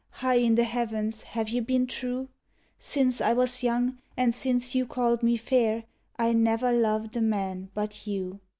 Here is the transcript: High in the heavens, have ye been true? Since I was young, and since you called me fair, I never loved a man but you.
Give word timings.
High 0.13 0.37
in 0.37 0.55
the 0.55 0.63
heavens, 0.63 1.21
have 1.21 1.49
ye 1.49 1.59
been 1.59 1.85
true? 1.85 2.27
Since 2.79 3.21
I 3.21 3.33
was 3.33 3.61
young, 3.61 3.99
and 4.17 4.33
since 4.33 4.73
you 4.73 4.87
called 4.87 5.21
me 5.21 5.37
fair, 5.37 5.83
I 6.17 6.33
never 6.33 6.71
loved 6.71 7.15
a 7.17 7.21
man 7.21 7.69
but 7.75 8.07
you. 8.07 8.39